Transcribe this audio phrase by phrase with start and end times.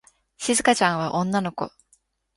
[0.35, 1.71] しずかちゃんは女の子。